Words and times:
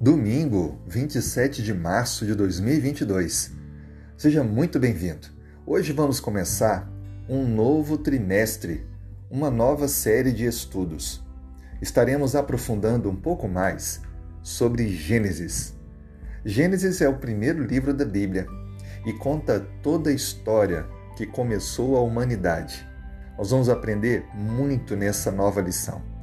Domingo, 0.00 0.80
27 0.86 1.62
de 1.62 1.74
março 1.74 2.24
de 2.24 2.34
2022. 2.34 3.50
Seja 4.16 4.44
muito 4.44 4.78
bem-vindo. 4.78 5.26
Hoje 5.66 5.92
vamos 5.92 6.20
começar 6.20 6.88
um 7.28 7.44
novo 7.46 7.98
trimestre, 7.98 8.86
uma 9.28 9.50
nova 9.50 9.88
série 9.88 10.32
de 10.32 10.46
estudos. 10.46 11.20
Estaremos 11.82 12.36
aprofundando 12.36 13.10
um 13.10 13.16
pouco 13.16 13.48
mais 13.48 14.00
sobre 14.40 14.88
Gênesis. 14.88 15.74
Gênesis 16.44 17.00
é 17.00 17.08
o 17.08 17.18
primeiro 17.18 17.64
livro 17.64 17.92
da 17.92 18.04
Bíblia 18.04 18.46
e 19.04 19.12
conta 19.14 19.66
toda 19.82 20.10
a 20.10 20.14
história 20.14 20.86
que 21.16 21.26
começou 21.26 21.96
a 21.96 22.00
humanidade. 22.00 22.86
Nós 23.36 23.50
vamos 23.50 23.68
aprender 23.68 24.24
muito 24.32 24.96
nessa 24.96 25.32
nova 25.32 25.60
lição. 25.60 26.17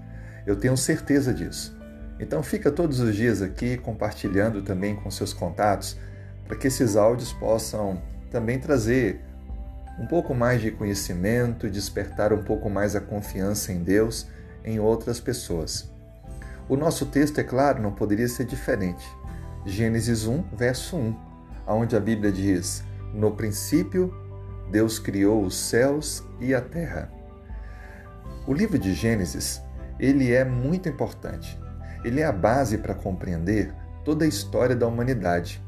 Eu 0.46 0.56
tenho 0.56 0.78
certeza 0.78 1.34
disso. 1.34 1.76
Então 2.20 2.42
fica 2.42 2.72
todos 2.72 3.00
os 3.00 3.16
dias 3.16 3.42
aqui 3.42 3.78
compartilhando 3.78 4.62
também 4.62 4.96
com 4.96 5.12
seus 5.12 5.34
contatos 5.34 5.98
para 6.48 6.56
que 6.56 6.68
esses 6.68 6.96
áudios 6.96 7.34
possam 7.34 8.02
também 8.32 8.60
trazer 8.60 9.22
um 10.00 10.06
pouco 10.06 10.34
mais 10.34 10.62
de 10.62 10.72
conhecimento, 10.72 11.70
despertar 11.70 12.34
um 12.34 12.44
pouco 12.44 12.70
mais 12.70 12.96
a 12.96 13.02
confiança 13.02 13.72
em 13.72 13.84
Deus 13.84 14.28
em 14.64 14.80
outras 14.80 15.20
pessoas. 15.20 15.90
O 16.68 16.76
nosso 16.76 17.06
texto, 17.06 17.40
é 17.40 17.44
claro, 17.44 17.82
não 17.82 17.92
poderia 17.92 18.28
ser 18.28 18.46
diferente. 18.46 19.06
Gênesis 19.66 20.26
1, 20.26 20.44
verso 20.56 20.98
1, 20.98 21.16
onde 21.68 21.96
a 21.96 22.00
Bíblia 22.00 22.32
diz: 22.32 22.84
No 23.14 23.32
princípio, 23.32 24.14
Deus 24.72 25.00
criou 25.00 25.44
os 25.44 25.56
céus 25.56 26.24
e 26.40 26.54
a 26.54 26.62
terra. 26.62 27.12
O 28.48 28.54
livro 28.54 28.78
de 28.78 28.94
Gênesis, 28.94 29.62
ele 30.00 30.32
é 30.34 30.44
muito 30.44 30.90
importante 30.90 31.60
ele 32.06 32.22
é 32.22 32.26
a 32.26 32.32
base 32.32 32.78
para 32.78 32.94
compreender 32.94 33.74
toda 34.04 34.26
a 34.26 34.28
história 34.28 34.76
da 34.76 34.88
humanidade. 34.88 35.60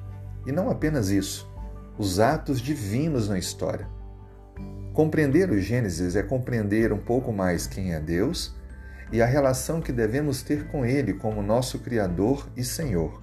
E 0.45 0.51
não 0.51 0.69
apenas 0.69 1.09
isso, 1.09 1.51
os 1.97 2.19
atos 2.19 2.61
divinos 2.61 3.27
na 3.27 3.39
história. 3.39 3.87
Compreender 4.93 5.49
o 5.49 5.59
Gênesis 5.59 6.15
é 6.15 6.21
compreender 6.21 6.93
um 6.93 6.99
pouco 6.99 7.33
mais 7.33 7.65
quem 7.65 7.91
é 7.93 7.99
Deus 7.99 8.55
e 9.11 9.19
a 9.19 9.25
relação 9.25 9.81
que 9.81 9.91
devemos 9.91 10.43
ter 10.43 10.67
com 10.67 10.85
Ele 10.85 11.13
como 11.15 11.41
nosso 11.41 11.79
Criador 11.79 12.47
e 12.55 12.63
Senhor. 12.63 13.19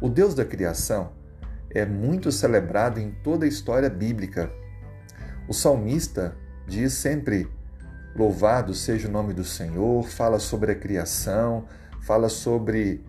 O 0.00 0.08
Deus 0.08 0.36
da 0.36 0.44
criação 0.44 1.12
é 1.68 1.84
muito 1.84 2.30
celebrado 2.30 3.00
em 3.00 3.10
toda 3.24 3.44
a 3.44 3.48
história 3.48 3.90
bíblica. 3.90 4.52
O 5.48 5.52
salmista 5.52 6.36
diz 6.64 6.92
sempre: 6.92 7.48
Louvado 8.18 8.74
seja 8.74 9.06
o 9.06 9.12
nome 9.12 9.32
do 9.32 9.44
Senhor, 9.44 10.02
fala 10.08 10.40
sobre 10.40 10.72
a 10.72 10.74
criação, 10.74 11.66
fala 12.02 12.28
sobre 12.28 13.04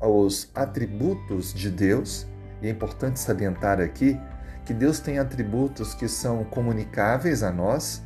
os 0.00 0.50
atributos 0.54 1.52
de 1.52 1.70
Deus, 1.70 2.26
e 2.62 2.66
é 2.66 2.70
importante 2.70 3.20
salientar 3.20 3.82
aqui 3.82 4.18
que 4.64 4.72
Deus 4.72 4.98
tem 4.98 5.18
atributos 5.18 5.92
que 5.92 6.08
são 6.08 6.42
comunicáveis 6.42 7.42
a 7.42 7.52
nós 7.52 8.02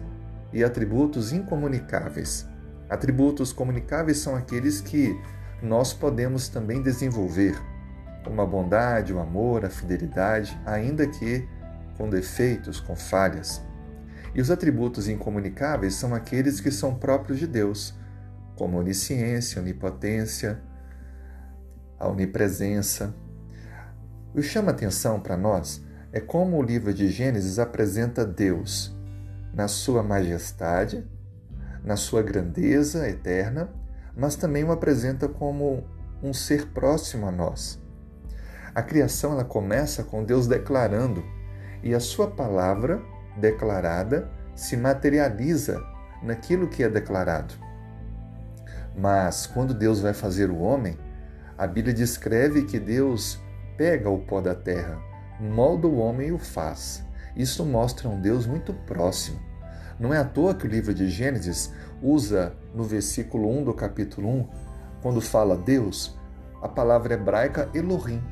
e 0.53 0.65
atributos 0.65 1.33
incomunicáveis. 1.33 2.48
Atributos 2.89 3.53
comunicáveis 3.53 4.19
são 4.19 4.34
aqueles 4.34 4.81
que 4.81 5.17
nós 5.62 5.93
podemos 5.93 6.48
também 6.48 6.83
desenvolver, 6.83 7.56
como 8.25 8.43
a 8.43 8.47
bondade, 8.47 9.12
o 9.12 9.21
amor, 9.21 9.65
a 9.65 9.71
fidelidade, 9.71 10.61
ainda 10.67 11.06
que 11.06 11.48
com 11.97 12.11
defeitos, 12.11 12.81
com 12.81 12.97
falhas. 12.97 13.62
E 14.34 14.41
os 14.41 14.50
atributos 14.50 15.09
incomunicáveis 15.09 15.95
são 15.95 16.14
aqueles 16.14 16.61
que 16.61 16.70
são 16.70 16.95
próprios 16.95 17.39
de 17.39 17.47
Deus, 17.47 17.95
como 18.56 18.78
onisciência, 18.78 19.61
onipotência, 19.61 20.61
a 21.98 22.09
onipresença. 22.09 23.14
O 24.33 24.37
que 24.37 24.42
chama 24.42 24.71
atenção 24.71 25.21
para 25.21 25.37
nós 25.37 25.82
é 26.12 26.21
como 26.21 26.59
o 26.59 26.62
livro 26.62 26.93
de 26.94 27.09
Gênesis 27.09 27.59
apresenta 27.59 28.25
Deus 28.25 28.94
na 29.53 29.66
sua 29.66 30.03
majestade, 30.03 31.05
na 31.84 31.97
sua 31.97 32.22
grandeza 32.22 33.09
eterna, 33.09 33.72
mas 34.16 34.37
também 34.37 34.65
o 34.65 34.72
apresenta 34.72 35.28
como 35.28 35.84
um 36.22 36.32
ser 36.32 36.69
próximo 36.69 37.26
a 37.26 37.32
nós. 37.32 37.81
A 38.75 38.82
criação 38.82 39.32
ela 39.32 39.44
começa 39.44 40.05
com 40.05 40.25
Deus 40.25 40.47
declarando 40.47 41.25
e 41.82 41.94
a 41.94 42.00
sua 42.00 42.31
palavra 42.31 43.03
declarada 43.37 44.31
se 44.55 44.77
materializa 44.77 45.81
naquilo 46.23 46.69
que 46.69 46.83
é 46.83 46.89
declarado. 46.89 47.55
Mas 48.97 49.47
quando 49.47 49.73
Deus 49.73 50.01
vai 50.01 50.13
fazer 50.13 50.51
o 50.51 50.59
homem, 50.59 50.99
a 51.57 51.67
Bíblia 51.67 51.95
descreve 51.95 52.65
que 52.65 52.79
Deus 52.79 53.41
pega 53.77 54.11
o 54.11 54.19
pó 54.19 54.41
da 54.41 54.55
terra, 54.55 54.99
molda 55.41 55.87
o 55.87 55.99
homem 55.99 56.29
e 56.29 56.33
o 56.33 56.39
faz. 56.39 57.05
Isso 57.37 57.65
mostra 57.65 58.09
um 58.09 58.21
Deus 58.21 58.47
muito 58.47 58.73
próximo. 58.73 59.41
Não 59.99 60.12
é 60.12 60.19
à 60.19 60.25
toa 60.25 60.55
que 60.55 60.67
o 60.67 60.71
livro 60.71 60.93
de 60.93 61.09
Gênesis 61.09 61.73
usa 62.03 62.55
no 62.75 62.85
versículo 62.85 63.49
1 63.51 63.65
do 63.65 63.75
capítulo 63.75 64.29
1, 64.29 64.49
quando 65.03 65.21
fala 65.21 65.57
Deus, 65.57 66.19
a 66.62 66.69
palavra 66.69 67.15
hebraica 67.15 67.69
Elohim, 67.75 68.23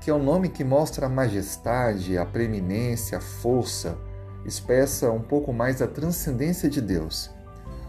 que 0.00 0.10
é 0.10 0.14
o 0.14 0.22
nome 0.22 0.48
que 0.48 0.62
mostra 0.64 1.06
a 1.06 1.10
majestade, 1.10 2.16
a 2.16 2.24
preeminência, 2.24 3.18
a 3.18 3.20
força, 3.20 3.98
expressa 4.46 5.10
um 5.10 5.20
pouco 5.20 5.52
mais 5.52 5.82
a 5.82 5.86
transcendência 5.86 6.68
de 6.68 6.80
Deus. 6.80 7.30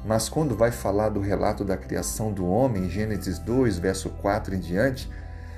Mas 0.05 0.29
quando 0.29 0.55
vai 0.55 0.71
falar 0.71 1.09
do 1.09 1.19
relato 1.19 1.63
da 1.63 1.77
criação 1.77 2.31
do 2.31 2.47
homem, 2.47 2.85
em 2.85 2.89
Gênesis 2.89 3.39
2, 3.39 3.77
verso 3.77 4.09
4 4.09 4.55
em 4.55 4.59
diante, 4.59 5.09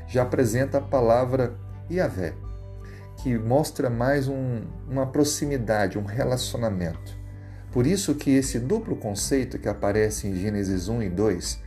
já 0.08 0.24
apresenta 0.24 0.80
a 0.80 0.82
palavra 0.82 1.56
Yahvé, 1.90 2.34
que 3.18 3.38
mostra 3.38 3.90
mais 3.90 4.28
um, 4.28 4.62
uma 4.90 5.06
proximidade, 5.06 6.00
um 6.00 6.04
relacionamento. 6.04 7.18
Por 7.72 7.86
isso 7.86 8.16
que 8.16 8.31
esse 8.31 8.60
duplo 8.60 8.96
conceito 8.96 9.60
que 9.60 9.70
aparece 9.70 10.28
em 10.28 10.36
Gênesis 10.36 10.88
1 10.88 11.04
e 11.04 11.10
2 11.10 11.62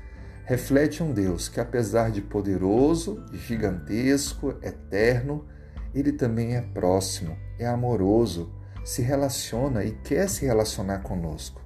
reflete 0.45 1.03
um 1.03 1.13
Deus 1.13 1.49
que, 1.49 1.61
apesar 1.61 2.11
de 2.11 2.21
poderoso, 2.21 3.25
gigantesco, 3.33 4.57
eterno, 4.61 5.47
ele 5.95 6.13
também 6.13 6.57
é 6.57 6.61
próximo, 6.61 7.37
é 7.59 7.67
amoroso, 7.67 8.53
se 8.85 9.03
relaciona 9.03 9.85
e 9.85 9.93
quer 9.93 10.29
se 10.29 10.45
relacionar 10.45 10.99
conosco. 10.99 11.61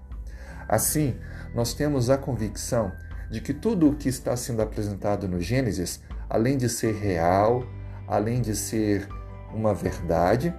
Assim, 0.68 1.16
nós 1.54 1.74
temos 1.74 2.10
a 2.10 2.18
convicção 2.18 2.92
de 3.30 3.40
que 3.40 3.54
tudo 3.54 3.88
o 3.88 3.94
que 3.94 4.08
está 4.08 4.36
sendo 4.36 4.62
apresentado 4.62 5.28
no 5.28 5.40
Gênesis, 5.40 6.00
além 6.28 6.56
de 6.56 6.68
ser 6.68 6.94
real, 6.94 7.64
além 8.06 8.40
de 8.40 8.54
ser 8.54 9.08
uma 9.52 9.74
verdade, 9.74 10.54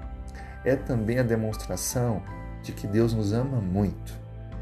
é 0.66 0.76
também 0.76 1.20
a 1.20 1.24
demonstração 1.24 2.22
de 2.62 2.72
que 2.72 2.88
Deus 2.88 3.14
nos 3.14 3.32
ama 3.32 3.62
muito 3.62 4.14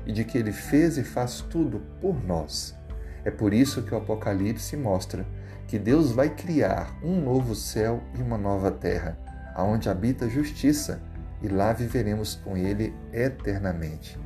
e 0.06 0.12
de 0.12 0.24
que 0.24 0.38
Ele 0.38 0.52
fez 0.52 0.98
e 0.98 1.04
faz 1.04 1.42
tudo 1.42 1.82
por 2.00 2.24
nós. 2.24 2.76
É 3.24 3.32
por 3.32 3.54
isso 3.54 3.82
que 3.82 3.94
o 3.94 3.98
Apocalipse 3.98 4.78
mostra 4.78 5.26
que 5.68 5.80
Deus 5.80 6.12
vai 6.12 6.30
criar 6.30 6.96
um 7.04 7.20
novo 7.20 7.56
céu 7.56 8.04
e 8.18 8.22
uma 8.22 8.38
nova 8.38 8.70
terra, 8.70 9.18
aonde 9.56 9.90
habita 9.90 10.30
justiça, 10.30 11.02
e 11.42 11.48
lá 11.48 11.74
viveremos 11.74 12.36
com 12.36 12.58
Ele 12.58 12.94
eternamente. 13.12 14.20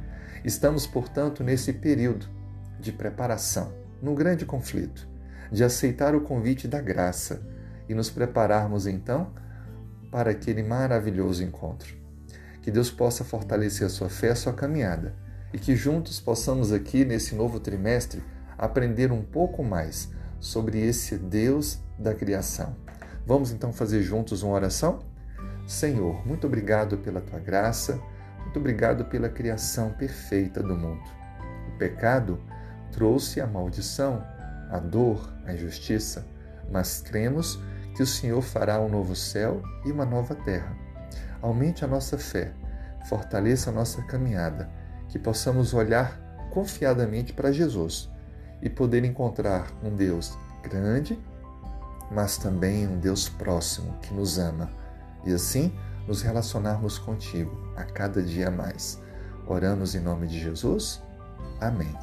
Estamos, 0.44 0.88
portanto, 0.88 1.44
nesse 1.44 1.74
período 1.74 2.28
de 2.80 2.92
preparação, 2.92 3.74
num 4.02 4.16
grande 4.16 4.46
conflito, 4.46 5.08
de 5.52 5.64
aceitar 5.64 6.16
o 6.16 6.22
convite 6.22 6.68
da 6.68 6.82
graça 6.82 7.42
e 7.88 7.94
nos 7.94 8.10
prepararmos 8.10 8.88
então 8.88 9.34
para 10.12 10.32
aquele 10.32 10.64
maravilhoso 10.64 11.44
encontro. 11.44 11.96
Que 12.62 12.72
Deus 12.72 12.90
possa 12.90 13.24
fortalecer 13.24 13.86
a 13.86 13.90
sua 13.90 14.10
fé, 14.10 14.30
a 14.30 14.36
sua 14.36 14.54
caminhada 14.54 15.16
e 15.54 15.58
que 15.58 15.76
juntos 15.76 16.20
possamos 16.20 16.72
aqui 16.72 17.04
nesse 17.04 17.36
novo 17.36 17.60
trimestre 17.60 18.24
aprender 18.58 19.12
um 19.12 19.24
pouco 19.24 19.64
mais 19.64 20.10
sobre 20.40 20.80
esse 20.80 21.18
Deus 21.18 21.80
da 21.98 22.14
criação. 22.14 22.76
Vamos 23.26 23.52
então 23.52 23.74
fazer 23.74 24.02
juntos 24.02 24.44
uma 24.44 24.54
oração? 24.54 25.00
Senhor, 25.70 26.26
muito 26.26 26.48
obrigado 26.48 26.98
pela 26.98 27.22
tua 27.22 27.40
graça 27.40 28.00
muito 28.50 28.58
obrigado 28.58 29.06
pela 29.06 29.30
criação 29.30 29.92
perfeita 29.92 30.64
do 30.64 30.76
mundo. 30.76 31.04
O 31.68 31.78
pecado 31.78 32.40
trouxe 32.92 33.40
a 33.40 33.46
maldição, 33.46 34.26
a 34.72 34.80
dor, 34.80 35.32
a 35.46 35.54
injustiça, 35.54 36.26
mas 36.72 37.00
cremos 37.00 37.60
que 37.96 38.02
o 38.02 38.08
Senhor 38.08 38.42
fará 38.42 38.80
um 38.80 38.90
novo 38.90 39.16
céu 39.16 39.62
e 39.86 39.92
uma 39.92 40.04
nova 40.04 40.34
terra. 40.34 40.76
Aumente 41.44 41.86
a 41.86 41.88
nossa 41.88 42.18
fé, 42.18 42.52
fortaleça 43.08 43.70
a 43.70 43.74
nossa 43.74 44.02
caminhada, 44.02 44.68
que 45.10 45.20
possamos 45.20 45.72
olhar 45.72 46.20
confiadamente 46.50 47.34
para 47.34 47.52
Jesus 47.52 48.10
e 48.64 48.68
poder 48.68 49.06
encontrar 49.06 49.68
um 49.84 49.96
Deus 49.96 50.36
grande, 50.64 51.20
mas 52.10 52.36
também 52.36 52.88
um 52.88 52.98
Deus 52.98 53.30
próximo 53.30 53.96
que 54.02 54.12
nos 54.12 54.40
ama. 54.40 54.79
E 55.26 55.34
assim, 55.34 55.72
nos 56.08 56.22
relacionarmos 56.22 56.98
contigo 56.98 57.56
a 57.76 57.84
cada 57.84 58.22
dia 58.22 58.50
mais. 58.50 59.02
Oramos 59.48 59.96
em 59.96 60.00
nome 60.00 60.28
de 60.28 60.40
Jesus. 60.40 61.02
Amém. 61.60 61.94